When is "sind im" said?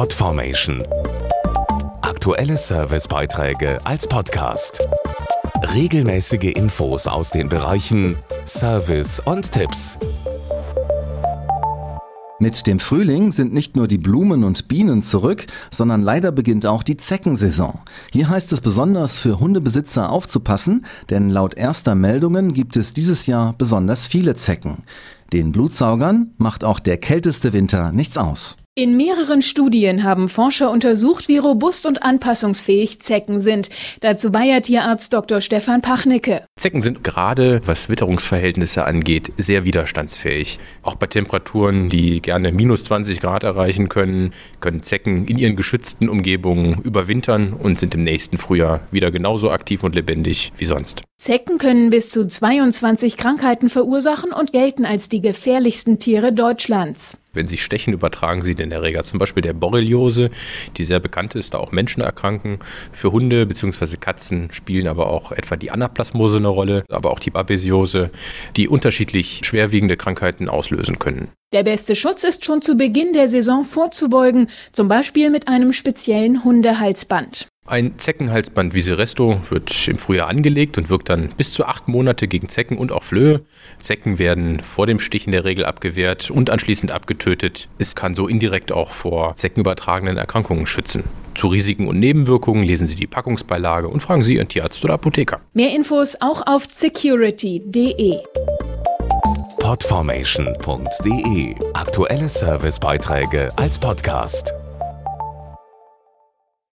47.78-48.02